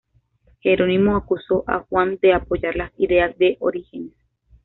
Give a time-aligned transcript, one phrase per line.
[0.61, 4.15] Jerónimo acusó a Juan de apoyar las ideas de Orígenes.